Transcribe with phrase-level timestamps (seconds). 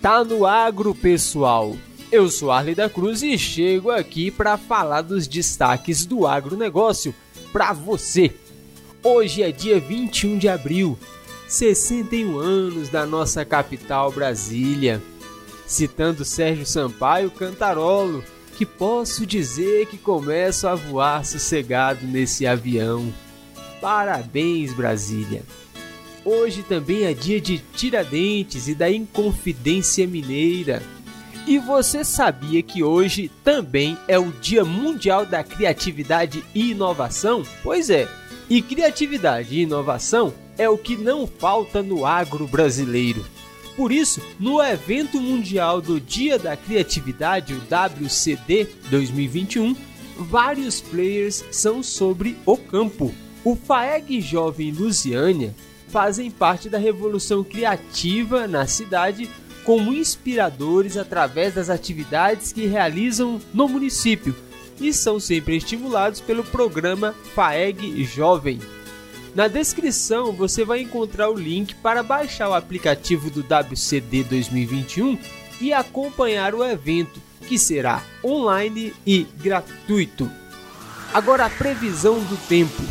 [0.00, 1.76] Tá no agro, pessoal.
[2.10, 7.12] Eu sou Arley da Cruz e chego aqui para falar dos destaques do agronegócio
[7.52, 8.32] para você.
[9.02, 10.96] Hoje é dia 21 de abril,
[11.48, 15.02] 61 anos da nossa capital Brasília.
[15.66, 18.22] Citando Sérgio Sampaio Cantarolo,
[18.56, 23.12] que posso dizer que começo a voar sossegado nesse avião.
[23.80, 25.42] Parabéns, Brasília!
[26.24, 30.82] Hoje também é dia de Tiradentes e da Inconfidência Mineira.
[31.46, 37.42] E você sabia que hoje também é o Dia Mundial da Criatividade e Inovação?
[37.62, 38.06] Pois é,
[38.50, 43.24] e criatividade e inovação é o que não falta no agro brasileiro.
[43.76, 49.76] Por isso, no evento mundial do Dia da Criatividade, o WCD 2021,
[50.18, 53.14] vários players são sobre o campo.
[53.44, 55.54] O FAEG Jovem Lusiânia
[55.88, 59.28] fazem parte da revolução criativa na cidade
[59.64, 64.34] como inspiradores através das atividades que realizam no município
[64.80, 68.60] e são sempre estimulados pelo programa FAEG Jovem.
[69.34, 75.18] Na descrição você vai encontrar o link para baixar o aplicativo do WCD 2021
[75.60, 80.30] e acompanhar o evento, que será online e gratuito.
[81.12, 82.82] Agora a previsão do tempo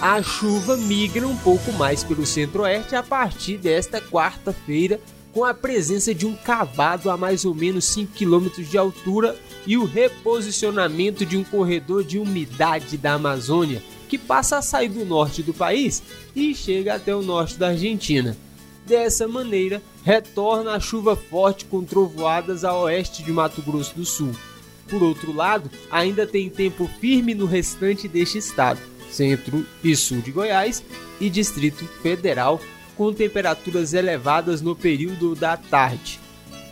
[0.00, 5.00] a chuva migra um pouco mais pelo centro-oeste a partir desta quarta-feira,
[5.32, 9.76] com a presença de um cavado a mais ou menos 5 km de altura e
[9.76, 15.42] o reposicionamento de um corredor de umidade da Amazônia, que passa a sair do norte
[15.42, 16.02] do país
[16.34, 18.36] e chega até o norte da Argentina.
[18.86, 24.30] Dessa maneira, retorna a chuva forte com trovoadas a oeste de Mato Grosso do Sul.
[24.88, 30.30] Por outro lado, ainda tem tempo firme no restante deste estado centro e sul de
[30.30, 30.82] Goiás
[31.20, 32.60] e Distrito Federal,
[32.96, 36.20] com temperaturas elevadas no período da tarde.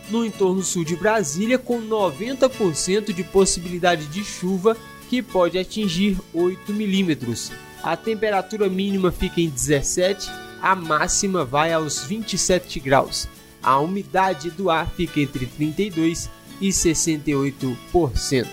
[0.09, 4.77] No entorno sul de Brasília, com 90% de possibilidade de chuva,
[5.09, 7.51] que pode atingir 8 milímetros.
[7.83, 10.29] A temperatura mínima fica em 17,
[10.61, 13.27] a máxima vai aos 27 graus.
[13.61, 18.47] A umidade do ar fica entre 32 e 68%.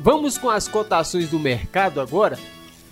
[0.00, 2.38] Vamos com as cotações do mercado agora?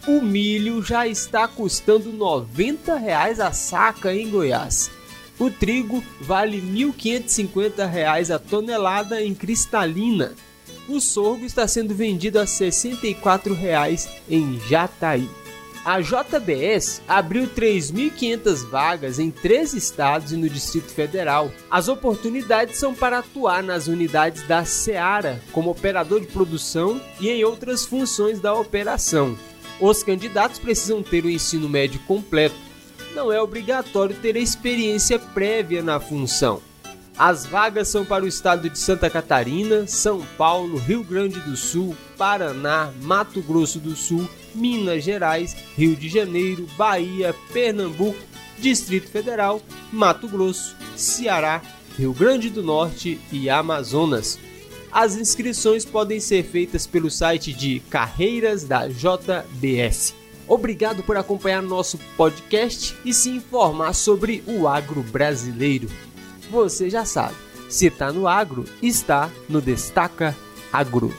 [0.07, 4.91] O milho já está custando 90 reais a saca em Goiás.
[5.39, 10.33] O trigo vale R$ 1.550 a tonelada em cristalina.
[10.89, 15.29] O sorgo está sendo vendido a 64 reais em Jataí.
[15.85, 21.53] A JBS abriu 3.500 vagas em três estados e no Distrito Federal.
[21.71, 27.45] As oportunidades são para atuar nas unidades da Seara como operador de produção e em
[27.45, 29.37] outras funções da operação.
[29.81, 32.55] Os candidatos precisam ter o ensino médio completo.
[33.15, 36.62] Não é obrigatório ter experiência prévia na função.
[37.16, 41.94] As vagas são para o estado de Santa Catarina, São Paulo, Rio Grande do Sul,
[42.16, 48.19] Paraná, Mato Grosso do Sul, Minas Gerais, Rio de Janeiro, Bahia, Pernambuco,
[48.59, 49.60] Distrito Federal,
[49.93, 51.60] Mato Grosso, Ceará,
[51.99, 54.39] Rio Grande do Norte e Amazonas.
[54.92, 60.14] As inscrições podem ser feitas pelo site de Carreiras da JBS.
[60.47, 65.88] Obrigado por acompanhar nosso podcast e se informar sobre o agro brasileiro.
[66.50, 67.36] Você já sabe,
[67.70, 70.36] se está no agro, está no Destaca
[70.70, 71.10] Agro.